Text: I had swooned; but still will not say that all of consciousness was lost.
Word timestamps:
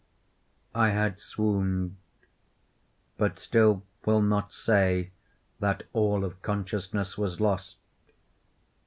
I 0.73 0.89
had 0.89 1.19
swooned; 1.19 1.95
but 3.19 3.37
still 3.37 3.83
will 4.03 4.23
not 4.23 4.51
say 4.51 5.11
that 5.59 5.83
all 5.93 6.25
of 6.25 6.41
consciousness 6.41 7.19
was 7.19 7.39
lost. 7.39 7.77